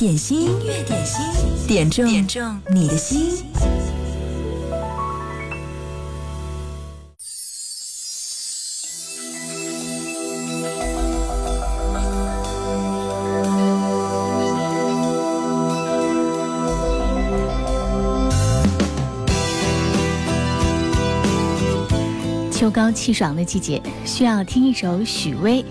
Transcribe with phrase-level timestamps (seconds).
[0.00, 1.22] 点心，音乐点心，
[1.68, 3.44] 点中点中你的心。
[22.50, 25.62] 秋高气爽的季节，需要听一首许巍。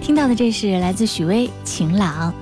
[0.00, 2.34] 听到的这是来自许巍《晴朗》。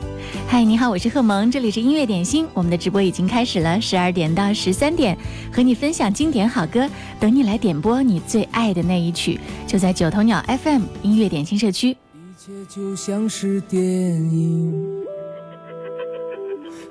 [0.51, 5.15] 嗨，你好，我是贺萌，这里是音乐点心，我们的直播已经开始了，十二点到十三点，
[5.53, 6.89] 和你分享经典好歌，
[7.21, 11.91] 等你来点播你最爱的那一曲，就在九头鸟 FM 音乐点心社区。
[11.91, 11.97] 一
[12.39, 14.73] 切就像是电影，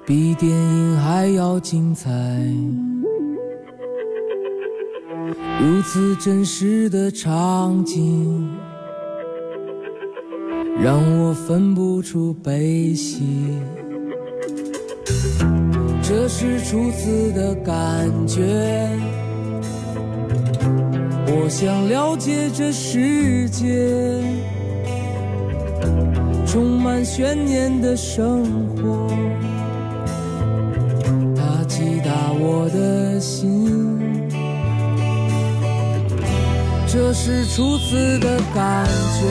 [0.05, 2.11] 比电影还要精彩。
[5.59, 8.55] 如此真实的场景，
[10.80, 13.23] 让我分不出悲喜。
[16.02, 18.89] 这是初次的感觉，
[21.28, 24.22] 我想了解这世界，
[26.45, 29.09] 充满悬念的生活，
[31.36, 34.00] 它击打我的心。
[36.88, 38.88] 这是初次的感
[39.19, 39.28] 觉，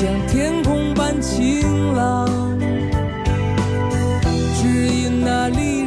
[0.00, 2.26] 像天空般晴朗，
[4.54, 5.84] 只因那离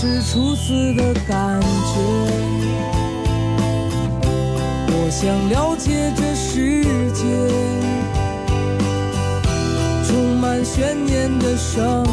[0.00, 1.66] 是初次的感觉，
[4.92, 7.24] 我想了解这世界，
[10.06, 12.04] 充满悬念的生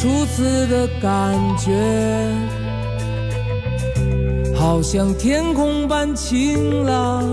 [0.00, 1.74] 初次的感觉，
[4.54, 7.26] 好像天空般晴朗，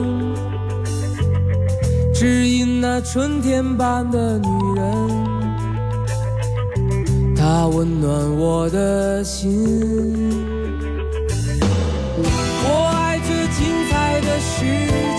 [2.11, 5.07] 只因那春天般的女人，
[7.35, 10.33] 她温暖我的心。
[12.17, 15.14] 我爱这精彩的世界，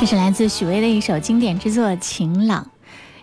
[0.00, 2.64] 这是来自许巍的一首经典之作《晴朗》。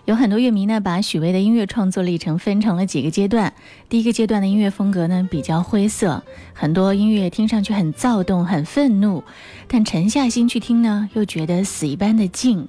[0.05, 3.51] 有很多乐迷呢，把许巍的音乐创作历程分成了几个阶段。
[3.89, 9.23] 第一个阶段的音乐风格呢，比较灰色，很多音乐听上去很躁动、很愤怒，
[9.67, 12.67] 但沉下心去听呢，又觉得死一般的静。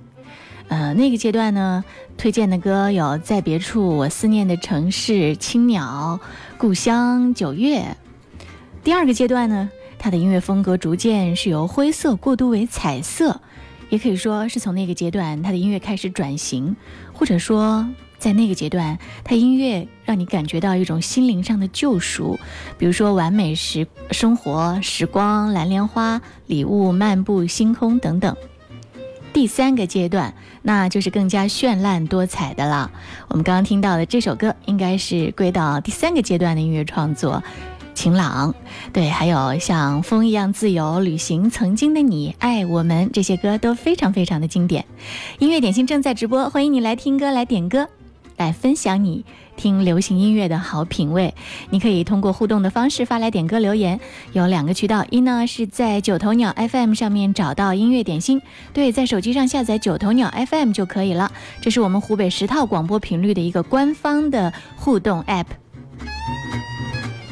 [0.68, 1.84] 呃，那个阶段呢，
[2.16, 6.18] 推荐的歌有《在别处》《我思念的城市》《青鸟》
[6.58, 7.80] 《故乡》《九月》。
[8.82, 9.68] 第二个阶段呢，
[9.98, 13.42] 他的音乐风格逐渐是由灰色过渡为彩色。
[13.90, 16.76] 也可以说是从那个阶段，他的音乐开始转型，
[17.12, 17.88] 或者说
[18.18, 22.38] 在那个阶段，他音乐让你感觉到一种心灵上的救赎，
[22.76, 28.36] 比如说《完美时生活》《时光》《蓝莲花》《礼物》《漫步星空》等等。
[29.32, 32.90] 第三个阶段，那就是更加绚烂多彩的了。
[33.28, 37.42] 我们刚刚听到的这首歌，应该是归到第三个阶段的音乐创作。
[37.98, 38.54] 晴朗，
[38.92, 44.84] 对，还有像风一样自由旅行，曾经的你，爱我们，这些歌都非常非常的经典。
[45.40, 47.88] 音乐点心正在直播，欢迎你来听歌，来点歌，
[48.36, 49.24] 来分享你
[49.56, 51.34] 听流行音乐的好品味。
[51.70, 53.98] 你可以通过互动的方式发来点歌留言，
[54.32, 58.40] 有两个渠道，一呢是在九头鸟 FM 上面找到音乐点心，
[58.72, 61.32] 对，在手机上下载九头鸟 FM 就可以了。
[61.60, 65.46] 这是我们湖北十套广播频率的一个官方的互动 App。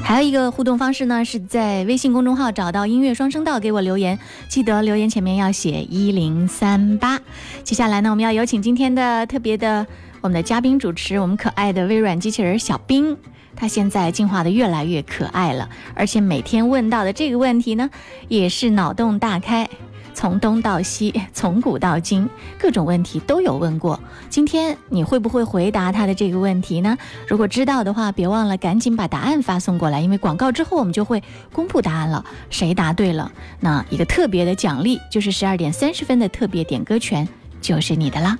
[0.06, 4.16] 还有一个互动方式呢，是在微信公众号找到音乐双声道给我留言，
[4.46, 7.20] 记得留言前面要写一零三八。
[7.64, 9.84] 接下来呢，我们要有请今天的特别的
[10.20, 13.16] 我们的嘉宾主持，我们可爱的微软机器人小冰，
[13.56, 17.90] 他现在进化的越来越可爱了，而且每天问到的这个问题呢，
[18.28, 19.68] 也是脑洞大开。
[20.16, 22.26] 从东到西，从古到今，
[22.58, 24.00] 各种问题都有问过。
[24.30, 26.96] 今天你会不会回答他的这个问题呢？
[27.28, 31.22] 如果知道的话，别忘了赶紧把答案发送过来，因为广告之后我们就会
[31.52, 32.24] 公布答案了。
[32.48, 33.30] 谁答对了，
[33.60, 37.28] 那一个特别的奖励就是十二点三十分的特别点歌权
[37.60, 38.38] 就是你的啦。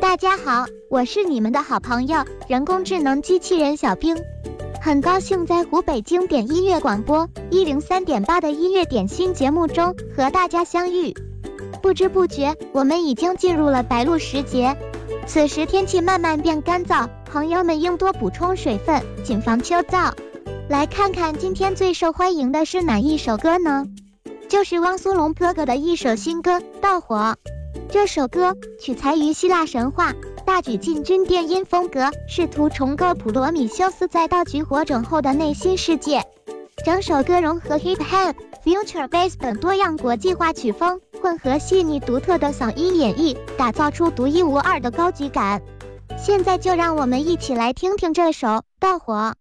[0.00, 4.16] 大家好，我是你们的好朋友人工智能机器人小冰。
[4.84, 11.14] 很高兴在湖北经典音乐广播一零三点八的音乐点心节目中和大家相遇。
[11.80, 14.76] 不知不觉，我们已经进入了白露时节，
[15.26, 20.12] 此时天气慢慢变干燥，朋友们应多补充水分，谨防秋燥。
[20.68, 23.86] 来看看今天最受欢迎的是哪一首歌呢？
[24.50, 27.16] 就是汪苏泷哥哥的一首新歌《盗火》。
[27.94, 30.12] 这首歌取材于希腊神话。
[30.44, 36.24] 大举进军电音风格，试图重构普罗米修斯在盗取火种后的内心世界。
[36.84, 45.62] 整首歌融合 hip hop、future bass 等多样国际化曲风，混合细腻独特的嗓音演绎，打造出独一无二的高级感。
[46.18, 48.48] 现在就让我们一起来听听这首
[48.80, 49.34] 《盗火》。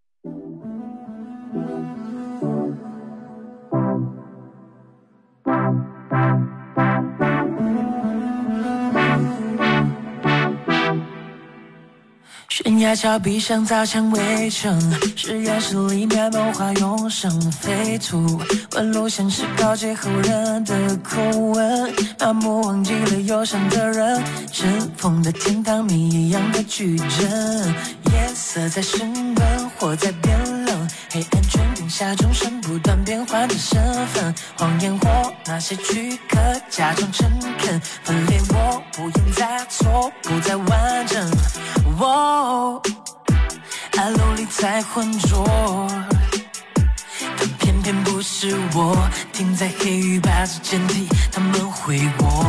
[12.84, 14.78] 悬崖峭壁上砸墙围城，
[15.16, 17.32] 实验室里面谋划永生。
[17.50, 18.42] 废土
[18.76, 24.22] 纹路像是告诫后人的口吻，麻木忘记了忧伤的人，
[24.52, 27.74] 尘封的天堂谜一样的矩阵。
[28.12, 30.53] 夜色在升温，火在变冷，
[31.14, 36.40] 黑暗穹顶下众生不断变换的身份，谎言或那些躯壳
[36.72, 37.30] 假装诚
[37.60, 41.32] 恳，分裂我不用再错，不再完整。
[42.00, 42.82] 我
[43.96, 45.48] 暗楼里太浑浊，
[47.38, 48.98] 但偏偏不是我，
[49.32, 52.44] 停在黑与白之间替他们回国，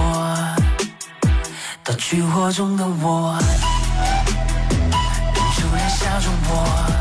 [1.83, 3.39] 盗取火中的我，
[5.35, 6.94] 认出来笑中我，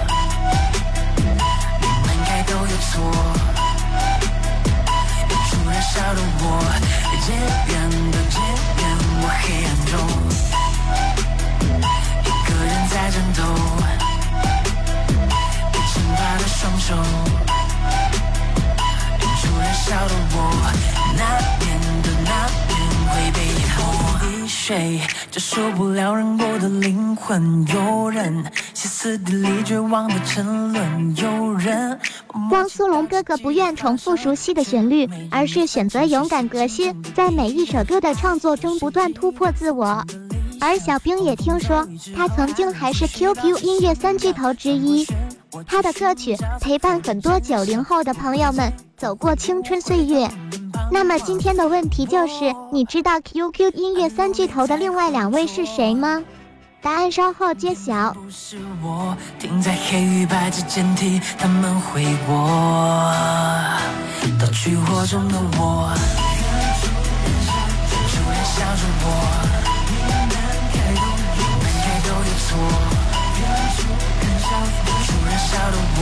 [16.74, 16.96] 罚的双手，
[19.20, 20.38] 演出燃烧的我，
[21.18, 21.22] 那
[21.64, 21.66] 年
[22.02, 22.30] 的那
[22.68, 22.74] 年
[23.10, 24.48] 会被淹没。
[24.48, 32.00] 水结束不了人过的灵魂，有人歇斯底里绝望的沉沦，有人。
[32.52, 40.04] 汪苏泷哥哥不愿重复熟悉的旋律，而是选择勇敢革新，在每一首歌的创作中不断突破自我。
[40.62, 45.06] 而小兵也听说，他曾经还是 QQ 音乐三巨头之一，
[45.68, 50.30] 他的歌曲陪伴很多九零后的朋友们走过青春岁月。
[50.92, 56.24] 那么今天的问题就是，你知道 QQ 音乐三巨头的另外两位是谁吗？
[56.82, 58.14] 答案稍后揭晓。
[58.14, 62.36] 不是我停在黑与白之间替他们回国，
[64.40, 65.94] 到去火中的我，
[67.90, 69.53] 突然笑着我，
[75.54, 76.02] 笑的我，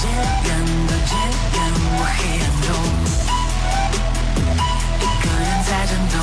[0.00, 0.48] 渐远
[0.88, 1.12] 的渐
[1.52, 1.56] 远，
[1.92, 2.66] 我黑暗中
[4.98, 6.16] 一个人在战斗，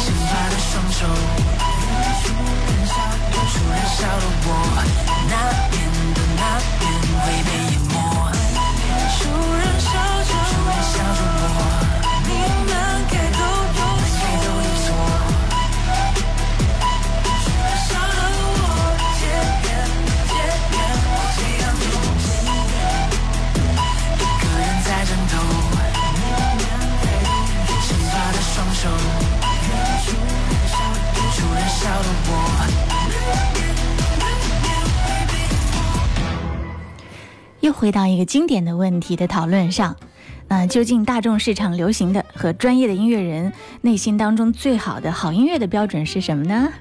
[0.00, 1.00] 紧发的双手。
[3.52, 4.48] 突然笑的我，
[5.28, 5.32] 那
[5.68, 5.76] 边
[6.14, 6.42] 的那
[6.78, 6.82] 边
[7.20, 7.92] 会被淹没。
[9.20, 9.22] 突
[9.58, 9.86] 然笑
[10.24, 11.20] 着，突然笑着
[37.78, 39.94] 回到一个经典的问题的讨论上，
[40.48, 46.72] 那究竟大众市场流行的和专业的音乐人内心当中最好的好音乐的标准是什么呢？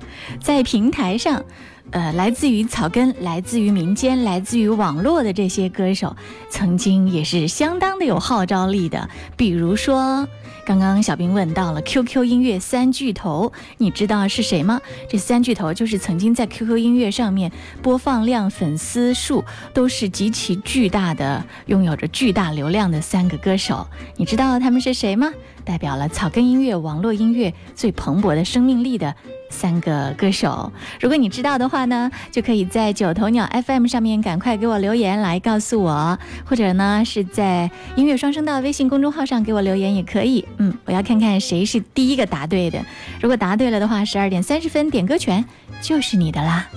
[0.42, 1.46] 在平台上，
[1.92, 6.16] 呃，来自于草根、来自于民间、来自于网络的这些歌手，
[6.50, 10.28] 曾经也是相当的有号召力的，比如说。
[10.68, 14.82] 刚刚小兵问到了 QQ 音乐三巨头，你知道是谁吗？
[15.08, 17.50] 这三巨头就是曾经在 QQ 音乐上面
[17.82, 23.88] 播放量、粉丝数都是极其巨大的，拥有着巨大流量的三个歌手。
[24.18, 25.32] 你知道他们是谁吗？
[25.68, 29.14] 代表了草根音乐、网络音乐最蓬勃的生命力的。
[29.50, 40.46] 三个歌手，如果你知道的话呢，就可以在九头鸟 FM 上面赶快给我留言来告诉我，或者呢是在音乐双声道微信公众号上给我留言也可以。
[40.58, 42.86] 嗯，我要看看谁是第一个答对的。
[43.22, 45.46] 如果答对了的话，十二点三十分点歌权
[45.82, 46.68] 就是你的啦。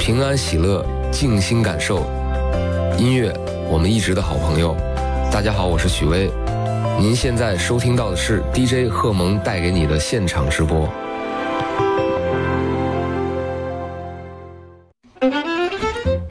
[0.00, 2.10] 平安喜乐，静心感受
[2.98, 3.30] 音乐，
[3.70, 4.74] 我们一直的好朋友。
[5.30, 6.30] 大家好，我是许巍，
[6.98, 10.88] 您现在收听到的是 DJ 贺蒙带给你的现场直播。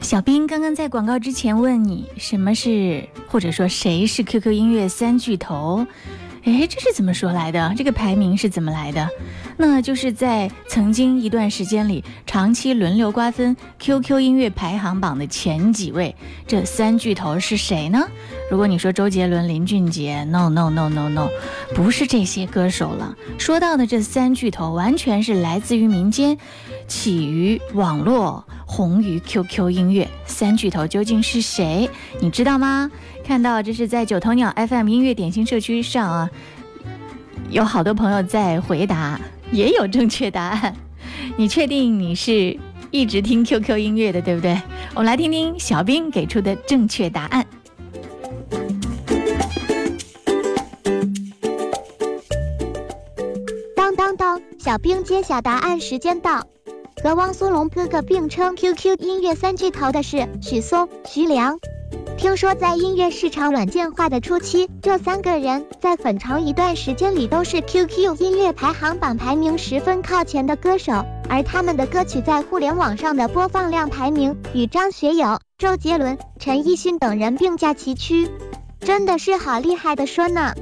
[0.00, 5.86] 小兵刚刚在广告之前问你什么是，或者说谁是 QQ 音乐三巨头？
[6.42, 7.72] 哎，这是怎么说来的？
[7.76, 9.08] 这个排名是怎么来的？
[9.62, 18.08] 那就是在曾经一段时间里，长期轮流瓜分 QQ 音乐排行榜的前几位，这三巨头是谁呢？
[18.50, 21.28] 如果你说周杰伦、林俊杰，no no no no no，
[21.74, 23.14] 不是这些歌手了。
[23.36, 26.38] 说到的这三巨头，完全是来自于民间，
[26.88, 30.08] 起于网络，红于 QQ 音乐。
[30.24, 31.90] 三巨头究竟是谁？
[32.18, 32.90] 你知道吗？
[33.22, 36.30] 看到这是在九头鸟 FM 音乐点心社区上啊，
[37.50, 39.20] 有好多朋友在回答，
[39.52, 40.74] 也有正确答案。
[41.36, 42.58] 你确定你是
[42.90, 44.60] 一直听 QQ 音乐的，对不对？
[44.94, 47.46] 我们来听听小兵给出的正确答案。
[53.76, 56.46] 当当当，小兵揭晓答案时间到。
[57.02, 61.58] 和汪苏泷哥哥并称 QQ 音乐三巨头的是许嵩、徐良。
[62.16, 78.28] 听说在音乐市场软件化的初期，这三个人在很长一段时间里都是 QQ 音乐排行榜排名十分靠前的歌手，而他们的歌曲在互联网上的播放量排名与张学友、周杰伦、陈奕迅等人并驾齐驱，
[78.80, 80.52] 真的是好厉害的说呢。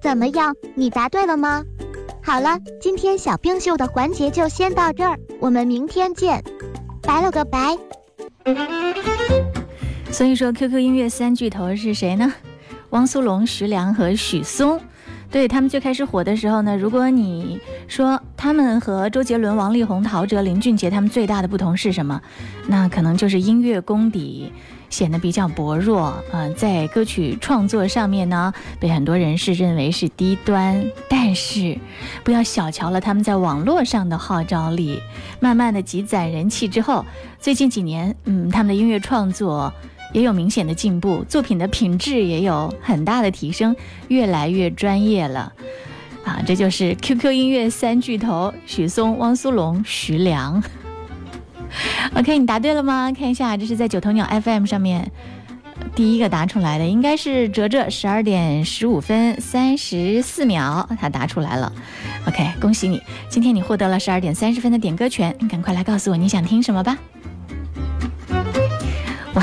[0.00, 1.64] 怎么样，你答对了吗？
[2.22, 6.44] 好了，今天小冰秀的环节就先到这儿，我们明天见，
[7.02, 7.76] 拜了个拜。
[10.12, 12.30] 所以说，QQ 音乐三巨头是谁呢？
[12.90, 14.78] 汪苏泷、徐良和许嵩。
[15.30, 22.20] 对他们最开始火的时候呢，如果你说他们和周杰伦、王力宏、陶喆、林俊杰他们最大的不同是什么？
[22.66, 24.52] 那可能就是音乐功底
[24.90, 26.00] 显得比较薄弱
[26.32, 30.84] 啊，在歌曲创作上面呢，被很多人是认为是低端。
[31.08, 31.78] 但是，
[32.24, 35.00] 不要小瞧了他们在网络上的号召力，
[35.38, 37.06] 慢慢的积攒人气之后，
[37.38, 39.72] 最近几年，嗯，他们的音乐创作。
[40.12, 43.74] 也有明显的进步，作品的品质也有很大的提升，
[44.08, 45.52] 越来越专业了，
[46.24, 50.62] 啊，这就是 QQ 音乐三巨头：许嵩、汪苏泷、徐良。
[52.16, 53.12] OK，你答对了吗？
[53.16, 55.12] 看一下，这是在九头鸟 FM 上面
[55.94, 61.72] 第一个答出来的，应该是哲哲，十二点十五分三十四秒，他答出来了。
[62.26, 66.98] OK，恭喜你，今天你获得了十二点三十分的点歌权，你赶快来告诉我你想听什么吧。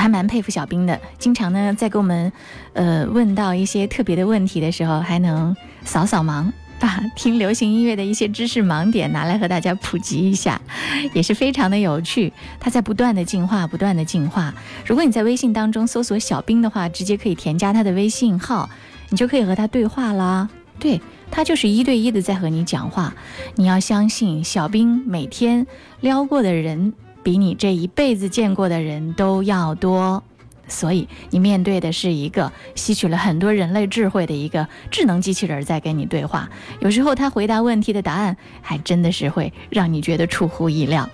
[0.08, 2.32] 还蛮佩服小兵的，经常呢在给我们
[2.72, 6.50] 呃问到一些特别的问题的时候，还能扫扫盲。
[6.80, 10.62] 把听流行音乐的一些知识盲点拿来和大家普及一下，
[11.14, 12.32] 也是非常的有趣。
[12.58, 14.54] 他在不断的进化，不断的进化。
[14.86, 18.70] 如果你在微信当中搜索小兵的话，直接可以添加他的微信号，
[19.10, 20.48] 你就可以和他对话啦。
[20.80, 23.14] 对他就是一对一的在和你讲话。
[23.56, 25.68] 你要相信，小兵每天
[26.00, 26.94] 撩过的人，
[27.28, 30.24] 比你这一辈子见过的人都要多。
[30.70, 36.50] 所以你面对的是一个吸取了很多人类智慧的一个智能机器人在跟你对话。
[36.80, 41.10] 有时候他回答问题的答案还真的是会让你觉得出乎意料。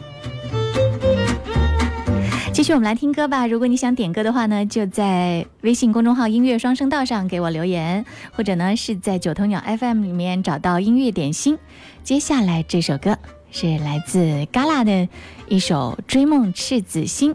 [2.53, 3.47] 继续，我们来听歌吧。
[3.47, 11.57] 如果你想点歌的话呢，就在微信公众号“音乐双声道”上给我留言，或者呢是在九头鸟 FM 里面找到音乐点心。
[12.03, 13.17] 接下来这首歌
[13.53, 15.07] 是来自嘎啦的
[15.47, 17.33] 一首《追梦赤子心》。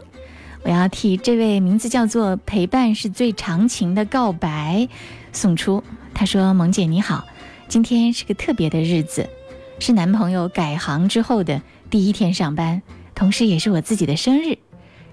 [0.63, 4.89] 我要替这位名字叫做“陪伴是最长情的告白”
[5.31, 5.81] 送出。
[6.13, 7.25] 他说：“萌姐你好，
[7.69, 9.29] 今天是个特别的日子，
[9.79, 12.81] 是男朋友改行之后的第一天上班，
[13.15, 14.57] 同时也是我自己的生日。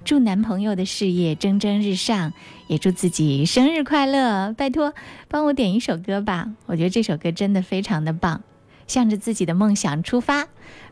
[0.04, 2.32] 祝男朋友的事业蒸蒸日上，
[2.66, 4.52] 也祝自己生日快乐！
[4.54, 4.92] 拜托，
[5.28, 8.42] 帮我点一首歌吧，我觉得这首歌真的非常的棒。
[8.88, 10.46] 向着自己的梦想出发，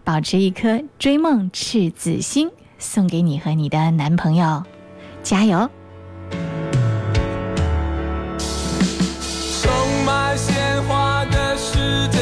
[0.04, 4.62] 保持一颗追梦赤子心。”送给你和你的男朋友，
[5.22, 5.70] 加油！
[9.62, 9.72] 充
[10.04, 12.13] 满鲜花的世界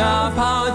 [0.00, 0.70] 哪怕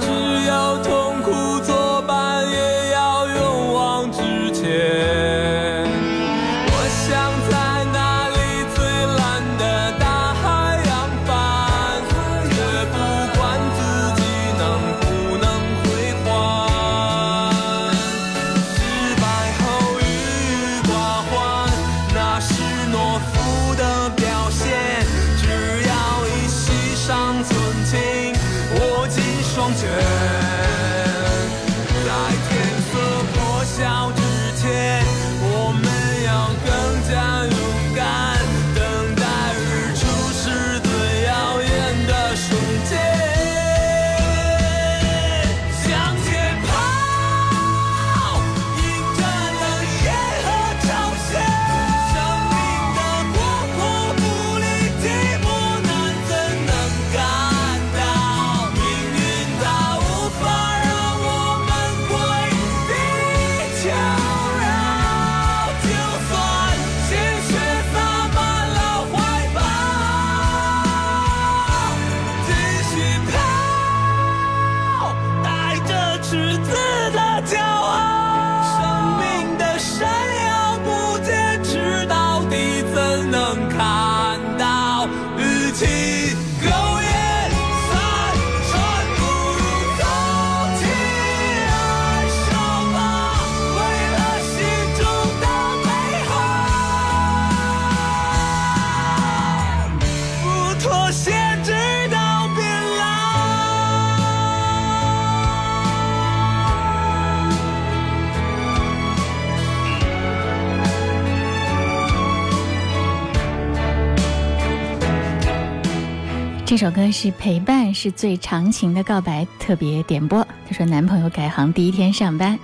[116.85, 120.45] 首歌是陪伴是最长情的告白，特别点播。
[120.67, 122.59] 他说，男朋友改行第一天上班，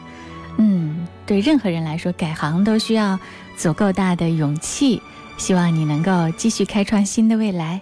[0.58, 3.20] 嗯，对任何人来说，改行都需要
[3.58, 5.02] 足够大的勇气。
[5.40, 7.82] 希望你能够继续开创新的未来。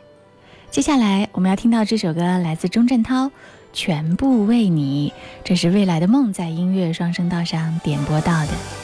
[0.71, 3.25] 接下来我们要听到这首歌，来自钟镇涛，
[3.73, 5.11] 《全部为你》，
[5.43, 8.78] 这是未来的梦在音乐双声道上点播到的。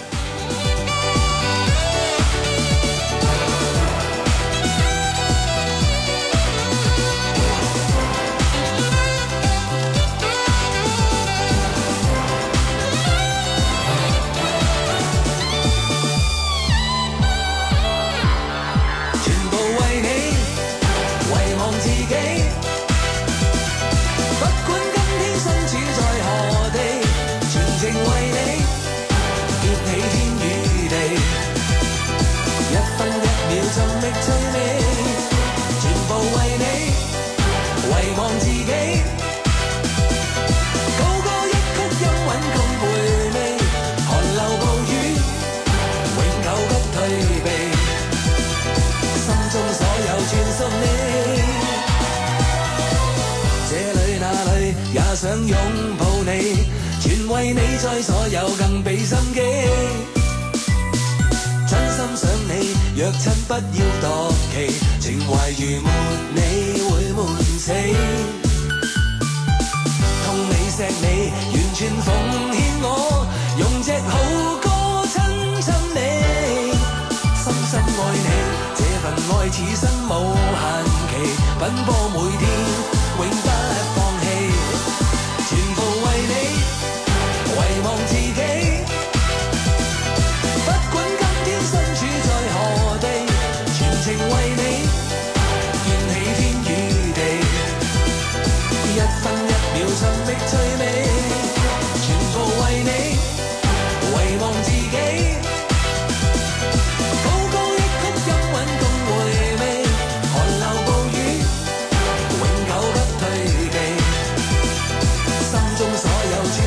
[57.77, 59.41] 在所有更俾心机，
[61.67, 63.59] 真心想你，若亲不要
[64.01, 64.55] 妒忌，
[64.99, 65.89] 情怀如没
[66.33, 66.39] 你
[66.81, 67.19] 会闷
[67.59, 67.71] 死。
[70.25, 71.05] 痛你锡你，
[71.53, 72.07] 完全奉
[72.53, 72.85] 献我，
[73.59, 74.11] 用只好
[74.61, 74.65] 歌
[75.13, 75.15] 亲
[75.61, 75.97] 亲你，
[77.43, 78.27] 深深爱你，
[78.75, 80.11] 这份爱此生无
[80.55, 80.63] 限
[81.11, 81.13] 期，
[81.59, 82.43] 奔波每天，
[83.19, 83.94] 永不。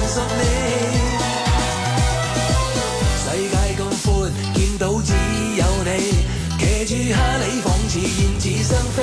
[0.08, 0.14] 世
[3.50, 4.06] 界咁阔，
[4.54, 5.12] 见到只
[5.56, 5.88] 有你，
[6.58, 8.98] 骑住哈利仿似燕子双飞。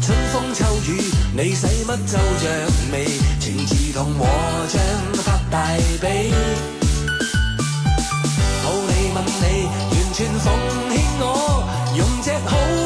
[0.00, 0.90] 春风秋雨，
[1.36, 2.44] 你使乜皱着
[2.90, 3.04] 眉？
[3.38, 4.24] 情字同和
[4.68, 4.80] 唱
[5.12, 5.18] 不
[5.50, 6.32] 大比。
[8.64, 9.44] 抱你吻你，
[9.90, 10.46] 完全奉
[10.90, 11.22] 献我，
[11.94, 12.77] 用只好。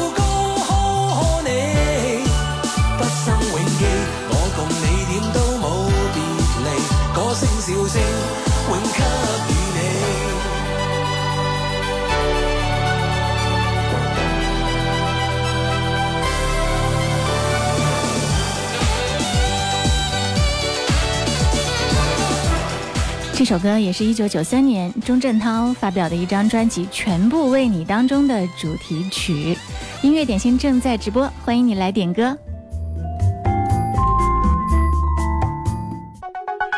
[23.43, 29.57] 这首歌也是一九九三年钟镇涛发表的一张专辑《全部为你》当中的主题曲。
[30.01, 32.37] 音乐点心正在直播，欢迎你来点歌。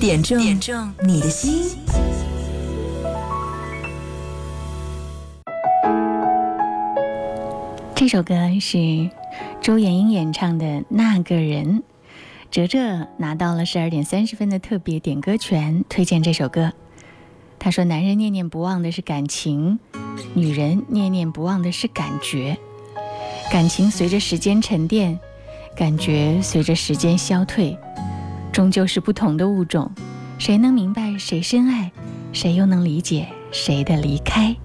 [0.00, 1.78] 点中点中你的心。
[7.94, 9.10] 这首歌是
[9.60, 11.80] 周延英演唱的《那个人》，
[12.50, 16.72] 哲哲拿到了十二点三十分的特别点歌权，推荐这首歌。
[17.58, 19.78] 他说：“男人念念不忘的是感情，
[20.32, 22.56] 女人念念不忘的是感觉。
[23.52, 25.20] 感情随着时间沉淀，
[25.76, 27.76] 感觉随着时间消退。”
[28.52, 29.90] 终究是不同的物种，
[30.38, 31.92] 谁能明白谁深爱，
[32.32, 34.56] 谁又能理解谁的离开？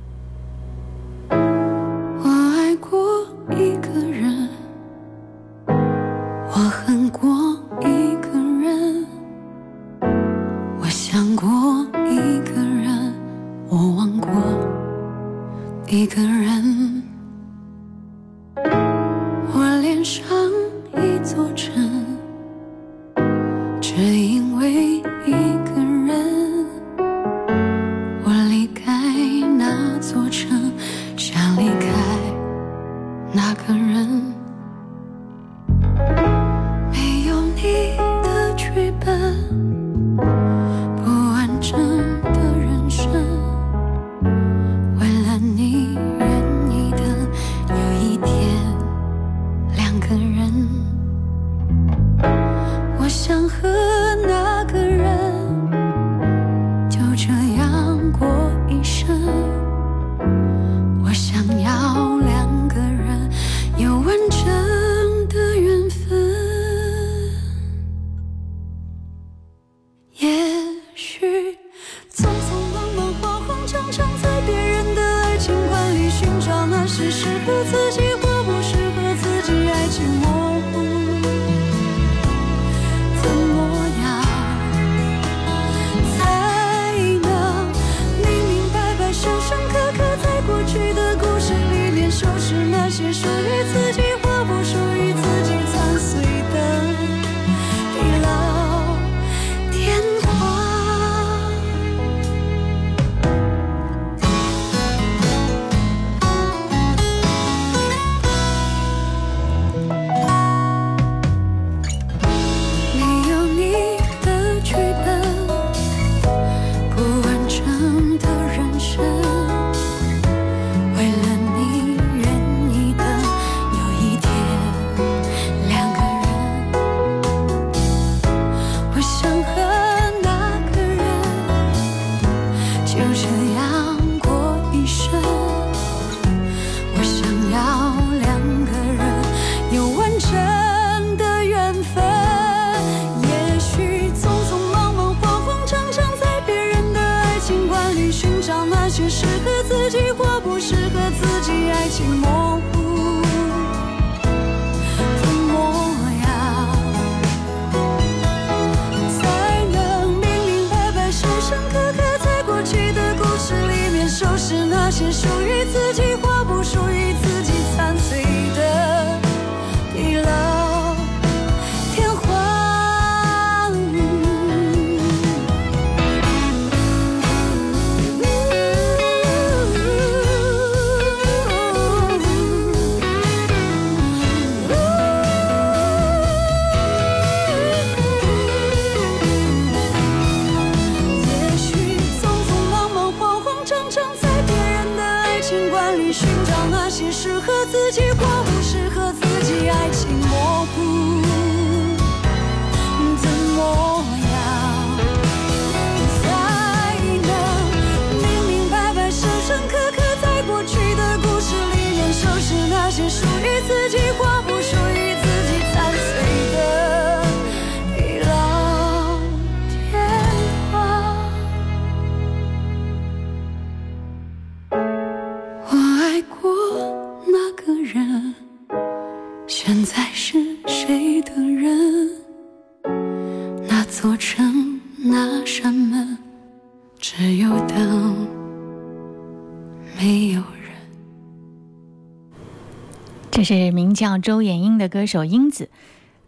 [243.95, 245.69] 叫周延英的歌手英子，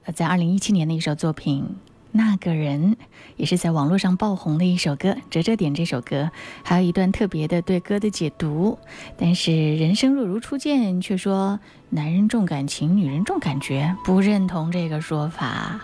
[0.05, 1.63] 呃，在二零一七年的一首作品
[2.13, 2.93] 《那个人》，
[3.35, 5.15] 也是在网络上爆红的一首歌。
[5.29, 6.31] 折折点这首歌，
[6.63, 8.79] 还有一段特别的对歌的解读。
[9.17, 15.81] 但是人生若如初见，却说男人重感情，女人重感觉，不认同这个说法。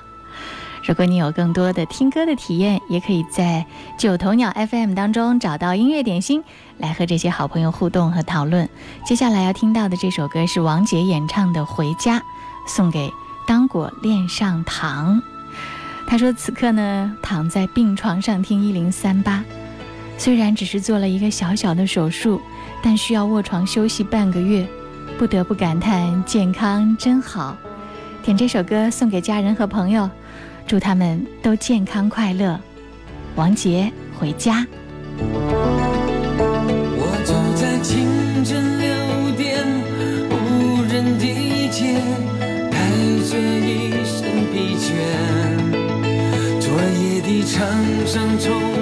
[0.85, 3.65] 如果你有更多的听歌的体验，也可以在
[3.97, 6.43] 九头鸟 FM 当中找到音乐点心，
[6.77, 8.67] 来和这些好朋友互动和讨论。
[9.05, 12.19] 接下来要听到的这首歌是王杰演唱的《回家》，
[12.67, 13.09] 送给
[13.47, 15.21] 当果恋上糖。
[16.05, 19.41] 他说此刻呢，躺在病床上听一零三八，
[20.17, 22.41] 虽然只是做了一个小小的手术，
[22.81, 24.67] 但需要卧床休息半个月，
[25.17, 27.55] 不得不感叹健康真好。
[28.21, 30.09] 点这首歌送给家人和朋友。
[30.67, 32.59] 祝他们都健康快乐。
[33.35, 34.65] 王杰回家。
[36.95, 38.87] 我走在清晨六
[39.35, 39.65] 点
[40.29, 40.33] 无
[40.91, 41.25] 人的
[41.69, 41.99] 街，
[42.71, 42.75] 带
[43.29, 44.85] 着一身疲倦。
[46.59, 47.57] 昨夜的场
[48.05, 48.72] 上匆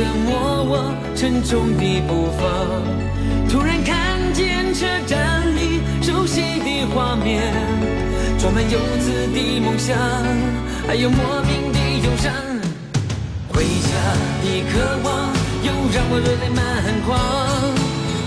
[0.00, 2.40] 折磨我沉重的步伐。
[3.50, 7.52] 突然看见车站里熟悉的画面，
[8.38, 9.94] 装满游子的梦想，
[10.88, 12.32] 还有莫名的忧伤。
[13.52, 13.92] 回家
[14.40, 15.28] 的渴望，
[15.60, 16.58] 又让我热泪满
[17.04, 17.10] 眶。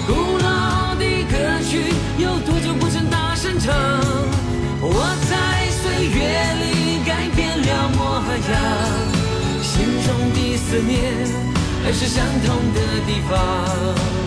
[0.06, 1.34] 古老的歌
[1.66, 3.74] 曲，有多久不曾大声唱？
[4.80, 6.22] 我在岁月
[6.62, 8.62] 里改变了模样，
[9.64, 11.53] 心中的思念
[11.84, 14.23] 还是相同的地方。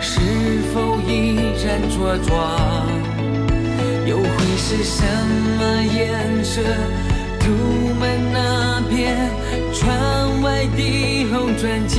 [0.00, 0.20] 是
[0.72, 2.36] 否依然茁壮？
[4.06, 5.02] 又会是什
[5.58, 6.62] 么颜色？
[7.40, 7.46] 涂
[7.98, 9.16] 满那片
[9.72, 11.96] 窗外的红砖墙。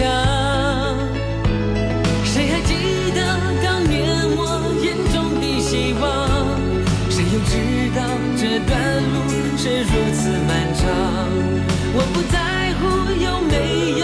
[2.23, 2.73] 谁还记
[3.15, 3.19] 得
[3.63, 3.97] 当年
[4.37, 4.39] 我
[4.83, 6.03] 眼中的希望？
[7.09, 7.53] 谁又知
[7.95, 7.97] 道
[8.37, 8.71] 这段
[9.13, 9.15] 路
[9.57, 10.85] 是如此漫长？
[11.91, 12.37] 我不在
[12.79, 12.81] 乎
[13.19, 13.53] 有没
[13.99, 14.03] 有，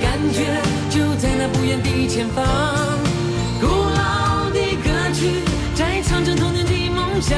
[0.00, 2.44] 感觉就在那不远的前方。
[3.60, 5.42] 古老的歌曲
[5.74, 7.36] 在唱着童年的梦想，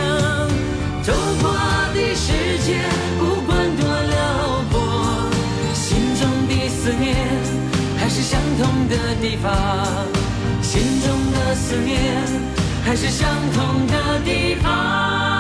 [1.02, 1.52] 走过
[1.94, 2.80] 的世界
[3.18, 5.30] 不管多辽阔，
[5.74, 7.16] 心中的思念
[7.98, 9.52] 还是相同的地方，
[10.62, 12.24] 心中的思念
[12.84, 15.37] 还是相同的地方。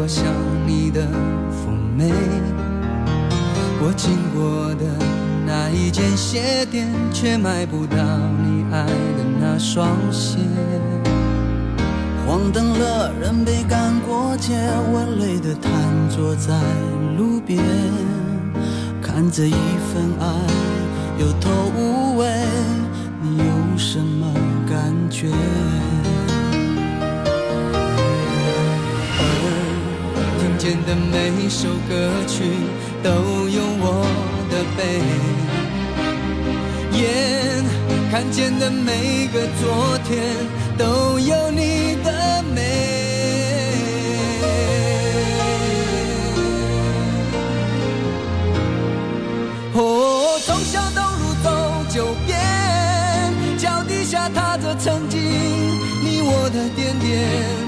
[0.00, 0.24] 我想
[0.64, 1.02] 你的
[1.50, 2.12] 妩媚。
[3.82, 4.86] 我经过的
[5.44, 10.38] 那一间鞋店，却买不到你爱的那双鞋。
[12.24, 14.54] 黄灯了，人被赶过街，
[14.92, 15.72] 我累得瘫
[16.08, 16.54] 坐在
[17.18, 17.60] 路边，
[19.02, 20.26] 看着一份爱
[21.18, 21.97] 有头无
[30.84, 32.44] 的每首歌曲
[33.02, 34.04] 都有我
[34.50, 35.00] 的悲，
[36.98, 37.64] 眼
[38.10, 40.36] 看见的每个昨天
[40.76, 42.58] 都有你的美。
[49.74, 51.48] 哦，从小东路走
[51.88, 52.36] 九遍，
[53.56, 57.67] 脚底下踏着曾经你我的点点。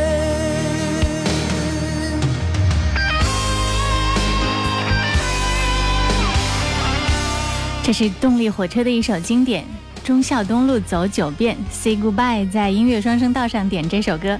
[7.91, 9.63] 是动力火车的一首经典，
[10.05, 14.39] 《忠孝东路走九遍》，Say Goodbye，在音乐双声道上点这首歌。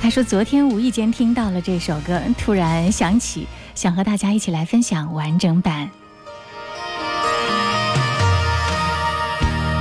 [0.00, 5.88] 他说昨天无意间听到了这首歌，突然想起，想和大家一起来分享完整版。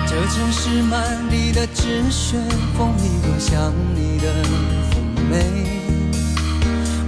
[0.07, 2.37] 这城市满地的纸屑，
[2.77, 4.97] 风一刮像你的妩
[5.29, 5.37] 媚。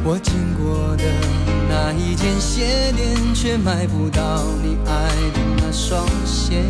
[0.04, 1.04] 我经过的
[1.78, 4.92] 那一间鞋店，却买不到你爱
[5.34, 6.64] 的那双鞋。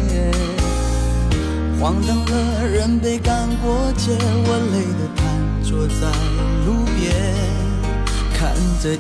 [1.79, 5.23] 黄灯了，人被赶过街，我累得瘫
[5.63, 6.09] 坐在
[6.65, 7.13] 路边，
[8.33, 8.97] 看着一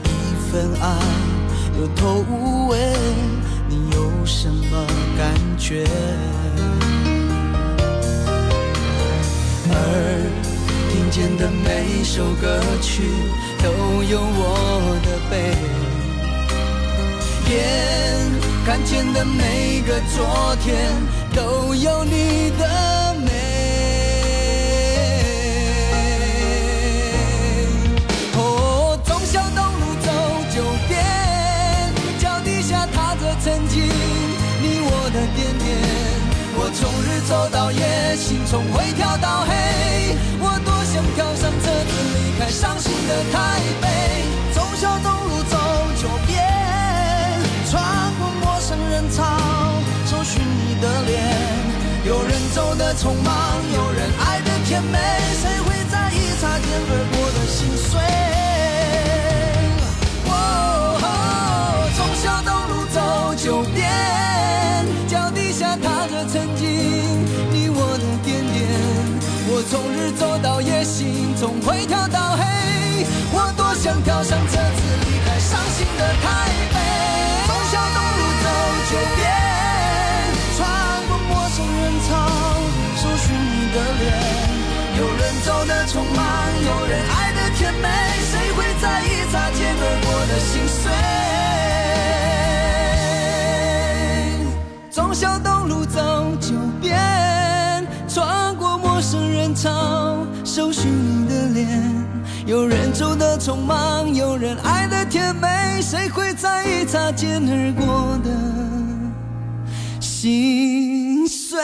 [0.51, 0.85] 份爱
[1.79, 2.77] 有头无尾，
[3.67, 4.85] 你有什么
[5.17, 5.87] 感觉？
[9.71, 9.73] 而
[10.91, 13.01] 听见的每首歌曲
[13.63, 15.55] 都有我的悲，
[17.45, 18.31] 天
[18.65, 20.75] 看见的每个昨天
[21.33, 23.31] 都有你的美。
[28.35, 30.11] 哦，忠孝东路走
[30.53, 31.05] 九遍，
[32.19, 33.83] 脚底下踏着曾经
[34.61, 35.65] 你我的点点。
[36.57, 39.53] 我从日走到夜，心从灰跳到黑。
[40.39, 43.85] 我多想跳上车子离开伤心的台北。
[44.51, 45.55] 忠孝东路走
[48.89, 49.23] 人潮，
[50.05, 51.13] 搜寻你的脸。
[52.05, 53.33] 有人走的匆忙，
[53.73, 54.99] 有人爱的甜美，
[55.41, 57.99] 谁会在意擦肩而过的心碎？
[60.29, 61.01] 哦，
[61.97, 62.97] 忠孝东路走
[63.35, 63.89] 九遍，
[65.07, 66.65] 脚底下踏着曾经
[67.51, 68.55] 你我的点点。
[69.47, 72.43] 我从日走到夜，心从灰跳到黑。
[73.31, 74.59] 我多想跳上车
[95.95, 101.65] 东路走九遍，穿过陌生人潮，搜寻你的脸。
[102.45, 108.29] 有人走的匆忙，有人爱的甜美，谁会在意擦肩而过的
[110.01, 111.59] 心碎？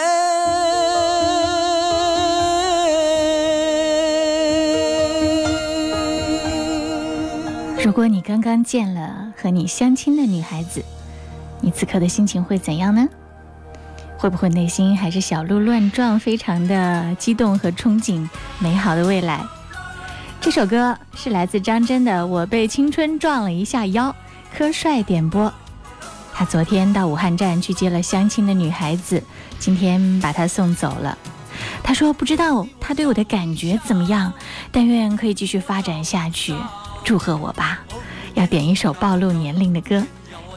[7.83, 10.81] 如果你刚刚见了和你相亲的女孩子，
[11.59, 13.07] 你此刻的心情会怎样呢？
[14.21, 19.43] 会不会内心还是小鹿乱撞，非常的激动和憧憬美好的未来？
[20.39, 24.09] 这首歌是来自张真的《我被青春撞了一下腰》，
[24.55, 25.51] 柯帅点播。
[26.31, 29.23] 他昨天到武汉站去接了相亲的女孩子，
[29.57, 31.17] 今天把她送走了。
[31.81, 34.31] 他说不知道他对我的感觉怎么样，
[34.71, 36.55] 但愿可以继续发展下去。
[37.03, 37.79] 祝贺我吧！
[38.35, 40.03] 要点一首暴露年龄的歌，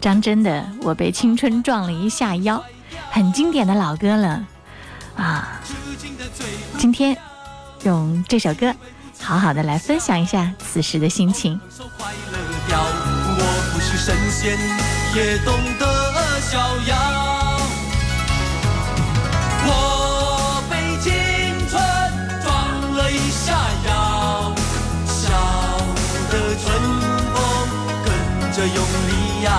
[0.02, 2.58] 张真的《我被青春撞了一下腰》，
[3.14, 4.44] 很经典的老歌了
[5.16, 5.60] 啊！
[6.76, 7.16] 今天
[7.84, 8.74] 用这首歌，
[9.20, 11.60] 好好的来分享一下此时的心情。
[11.70, 14.58] 我不是神仙，
[15.14, 16.58] 也懂得逍
[16.88, 17.60] 遥。
[19.64, 21.12] 我被青
[21.68, 21.80] 春
[22.42, 22.50] 撞
[22.96, 23.54] 了一下
[23.86, 24.52] 腰，
[25.06, 25.30] 笑
[26.32, 26.66] 的春
[27.32, 27.38] 风
[28.04, 28.10] 跟
[28.50, 29.52] 着用力摇，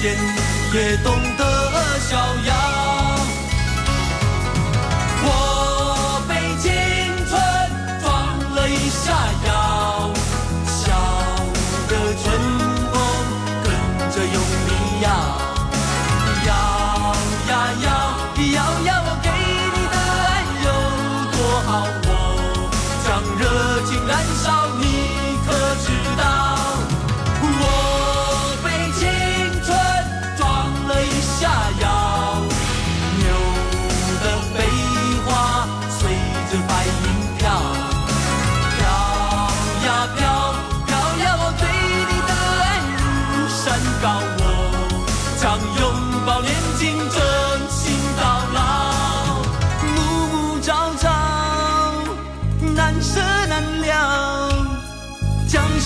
[0.00, 2.87] 也懂得逍遥。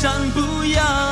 [0.03, 1.12] 江山不要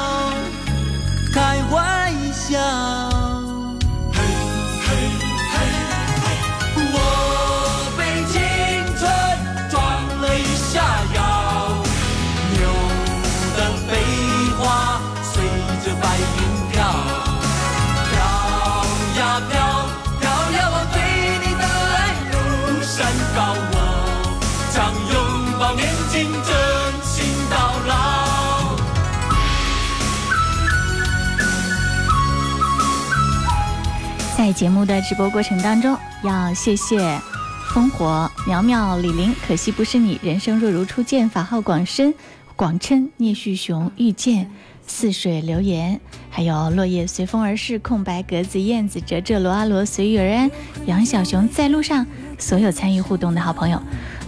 [34.41, 37.21] 在节目的直播过程当中，要谢谢
[37.69, 42.15] 烽火苗苗李玲，可惜不是你，人生若如初见，法号广深，
[42.57, 44.51] 广琛聂旭雄遇见，
[44.87, 50.51] 似水流言，还有落叶随风而逝，空白格子燕子哲哲罗阿罗随遇而安，
[50.87, 52.07] 杨小熊在路上，
[52.39, 53.79] 所有参与互动的好朋友。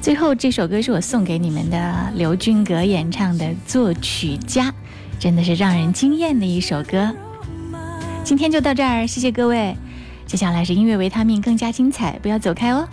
[0.03, 4.65] 最后这首歌是我送给你们的，刘军格演唱的《作曲家》，
[5.19, 7.11] 真的是让人惊艳的一首歌。
[8.23, 9.75] 今天就到这儿，谢谢各位。
[10.33, 12.89] 接下来是音乐维他命，更加精彩，不要走开哦。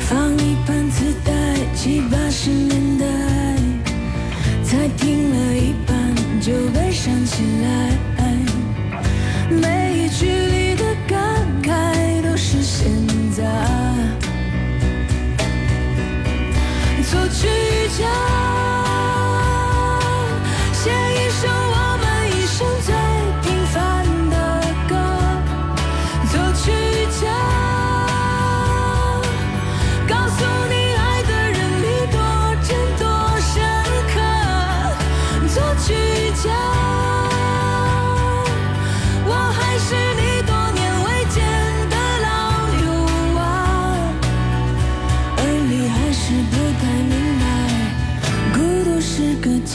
[0.00, 1.32] 放一盘磁带，
[1.72, 3.06] 七八十年代，
[4.64, 5.96] 才听了一半
[6.40, 7.96] 就悲伤起来。
[9.48, 12.90] 每一句里的感慨都是现
[13.36, 13.44] 在。
[17.08, 17.46] 作曲
[17.96, 18.04] 家，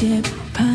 [0.03, 0.21] 也
[0.53, 0.67] 盼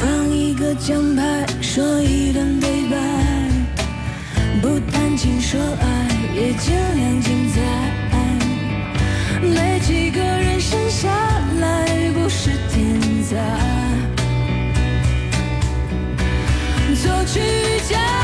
[0.00, 2.96] 放一个奖牌，说一段对白，
[4.60, 7.60] 不谈情说爱，也尽量精彩。
[9.40, 11.08] 没几个人生下
[11.60, 13.36] 来不是天才，
[16.96, 17.38] 作曲
[17.88, 18.23] 家。